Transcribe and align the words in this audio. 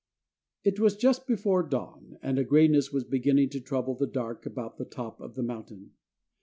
It 0.63 0.79
was 0.79 0.95
just 0.95 1.27
before 1.27 1.61
dawn, 1.61 2.17
and 2.23 2.39
a 2.39 2.43
grayness 2.43 2.91
was 2.91 3.03
beginning 3.03 3.49
to 3.49 3.61
trouble 3.61 3.93
the 3.93 4.07
dark 4.07 4.47
about 4.47 4.77
the 4.77 4.85
top 4.85 5.21
of 5.21 5.35
the 5.35 5.43
mountain. 5.43 5.91